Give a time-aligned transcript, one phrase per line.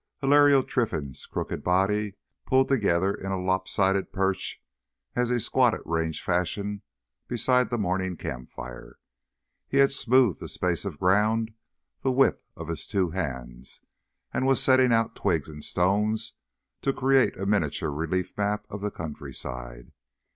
[0.19, 2.15] Hilario Trinfan's crooked body
[2.47, 4.59] pulled together in a lopsided perch
[5.15, 6.81] as he squatted range fashion
[7.27, 8.97] beside the morning campfire.
[9.67, 11.53] He had smoothed a space of ground
[12.01, 13.81] the width of his two hands
[14.33, 16.33] and was setting out twigs and stones
[16.81, 19.91] to create a miniature relief map of the countryside.